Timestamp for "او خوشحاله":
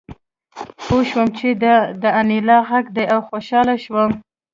3.13-3.75